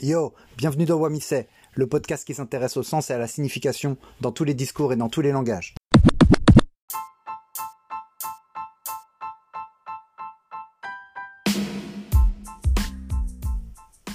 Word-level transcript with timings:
Yo, 0.00 0.32
bienvenue 0.56 0.84
dans 0.84 0.94
Wamisei, 0.94 1.48
le 1.74 1.88
podcast 1.88 2.24
qui 2.24 2.32
s'intéresse 2.32 2.76
au 2.76 2.84
sens 2.84 3.10
et 3.10 3.14
à 3.14 3.18
la 3.18 3.26
signification 3.26 3.96
dans 4.20 4.30
tous 4.30 4.44
les 4.44 4.54
discours 4.54 4.92
et 4.92 4.96
dans 4.96 5.08
tous 5.08 5.22
les 5.22 5.32
langages. 5.32 5.74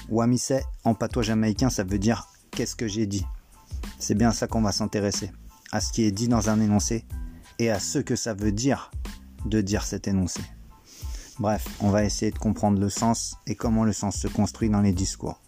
Wamisei, 0.07 0.61
en 0.85 0.93
patois 0.93 1.23
jamaïcain, 1.23 1.69
ça 1.69 1.83
veut 1.83 1.99
dire 1.99 2.29
qu'est-ce 2.51 2.77
que 2.77 2.87
j'ai 2.87 3.05
dit. 3.05 3.25
C'est 3.99 4.15
bien 4.15 4.29
à 4.29 4.33
ça 4.33 4.47
qu'on 4.47 4.61
va 4.61 4.71
s'intéresser, 4.71 5.31
à 5.73 5.81
ce 5.81 5.91
qui 5.91 6.03
est 6.03 6.11
dit 6.11 6.29
dans 6.29 6.49
un 6.49 6.61
énoncé 6.61 7.03
et 7.59 7.69
à 7.69 7.81
ce 7.81 7.99
que 7.99 8.15
ça 8.15 8.33
veut 8.33 8.53
dire 8.53 8.89
de 9.45 9.59
dire 9.59 9.83
cet 9.83 10.07
énoncé. 10.07 10.39
Bref, 11.39 11.67
on 11.81 11.89
va 11.89 12.05
essayer 12.05 12.31
de 12.31 12.37
comprendre 12.37 12.79
le 12.79 12.89
sens 12.89 13.35
et 13.47 13.55
comment 13.55 13.83
le 13.83 13.91
sens 13.91 14.15
se 14.15 14.29
construit 14.29 14.69
dans 14.69 14.81
les 14.81 14.93
discours, 14.93 15.41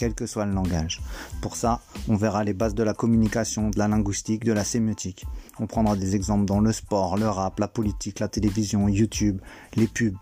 quel 0.00 0.14
que 0.14 0.24
soit 0.24 0.46
le 0.46 0.52
langage. 0.52 1.02
Pour 1.42 1.56
ça, 1.56 1.82
on 2.08 2.16
verra 2.16 2.42
les 2.42 2.54
bases 2.54 2.74
de 2.74 2.82
la 2.82 2.94
communication, 2.94 3.68
de 3.68 3.78
la 3.78 3.86
linguistique, 3.86 4.44
de 4.44 4.52
la 4.54 4.64
sémiotique. 4.64 5.26
On 5.58 5.66
prendra 5.66 5.94
des 5.94 6.16
exemples 6.16 6.46
dans 6.46 6.60
le 6.60 6.72
sport, 6.72 7.18
le 7.18 7.28
rap, 7.28 7.60
la 7.60 7.68
politique, 7.68 8.18
la 8.18 8.28
télévision, 8.28 8.88
YouTube, 8.88 9.42
les 9.74 9.86
pubs, 9.86 10.16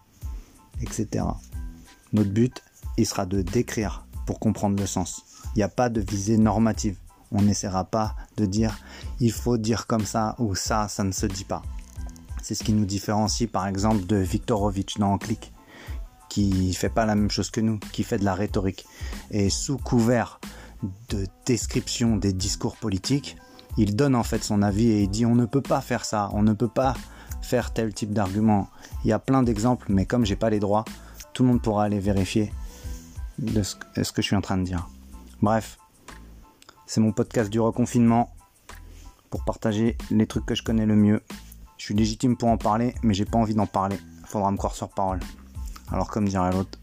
etc. 0.82 1.24
Notre 2.12 2.30
but, 2.30 2.60
il 2.96 3.06
sera 3.06 3.24
de 3.24 3.41
décrire 3.41 4.04
pour 4.27 4.41
comprendre 4.41 4.80
le 4.80 4.87
sens. 4.87 5.23
Il 5.54 5.59
n'y 5.59 5.62
a 5.62 5.68
pas 5.68 5.90
de 5.90 6.01
visée 6.01 6.38
normative. 6.38 6.96
On 7.30 7.42
n'essaiera 7.42 7.84
pas 7.84 8.16
de 8.37 8.46
dire 8.46 8.76
il 9.20 9.30
faut 9.30 9.59
dire 9.59 9.87
comme 9.87 10.04
ça 10.04 10.35
ou 10.40 10.57
ça, 10.57 10.88
ça 10.88 11.04
ne 11.04 11.13
se 11.13 11.26
dit 11.26 11.45
pas. 11.45 11.63
C'est 12.42 12.57
ce 12.57 12.65
qui 12.65 12.73
nous 12.73 12.85
différencie 12.85 13.48
par 13.48 13.68
exemple 13.68 14.07
de 14.07 14.16
Viktorovitch 14.16 14.98
dans 14.98 15.18
Click, 15.18 15.52
fait 16.75 16.89
pas 16.89 17.07
la 17.07 17.15
même 17.15 17.31
chose 17.31 17.51
que 17.51 17.61
nous, 17.61 17.79
qui 17.93 18.03
fait 18.03 18.19
de 18.19 18.25
la 18.25 18.35
rhétorique. 18.35 18.87
Et 19.31 19.51
sous 19.51 19.79
couvert 19.79 20.41
de 21.09 21.27
description 21.47 22.17
des 22.17 22.33
discours 22.33 22.77
politiques, 22.77 23.37
il 23.77 23.97
donne 23.97 24.15
en 24.15 24.23
fait 24.23 24.43
son 24.43 24.63
avis 24.63 24.89
et 24.89 25.03
il 25.03 25.09
dit 25.09 25.27
on 25.27 25.35
ne 25.35 25.47
peut 25.47 25.63
pas 25.63 25.81
faire 25.81 26.05
ça, 26.05 26.31
on 26.33 26.43
ne 26.43 26.53
peut 26.53 26.69
pas 26.69 26.95
faire 27.43 27.73
tel 27.73 27.95
type 27.95 28.13
d'argument. 28.13 28.69
Il 29.05 29.09
y 29.09 29.13
a 29.13 29.19
plein 29.19 29.43
d'exemples, 29.43 29.87
mais 29.91 30.07
comme 30.07 30.25
j'ai 30.25 30.37
pas 30.37 30.51
les 30.51 30.61
droits, 30.61 30.85
tout 31.33 31.43
le 31.43 31.51
monde 31.51 31.63
pourra 31.63 31.85
aller 31.85 32.01
vérifier 32.01 32.53
de 33.39 33.63
ce 33.63 33.77
que 33.77 34.23
je 34.23 34.27
suis 34.27 34.37
en 34.37 34.41
train 34.41 34.59
de 34.59 34.65
dire. 34.65 34.89
Bref, 35.41 35.79
c'est 36.87 37.01
mon 37.01 37.13
podcast 37.13 37.51
du 37.51 37.61
reconfinement 37.61 38.35
pour 39.31 39.45
partager 39.45 39.97
les 40.11 40.27
trucs 40.27 40.47
que 40.47 40.55
je 40.55 40.63
connais 40.63 40.87
le 40.87 40.97
mieux. 40.97 41.23
Je 41.77 41.85
suis 41.85 41.95
légitime 41.95 42.37
pour 42.37 42.49
en 42.49 42.57
parler, 42.57 42.95
mais 43.03 43.15
j'ai 43.15 43.25
pas 43.25 43.39
envie 43.39 43.55
d'en 43.55 43.66
parler. 43.66 43.99
Faudra 44.27 44.51
me 44.51 44.57
croire 44.57 44.75
sur 44.75 44.89
parole. 44.89 45.21
Alors 45.91 46.09
comme 46.09 46.29
dirait 46.29 46.53
l'autre. 46.53 46.79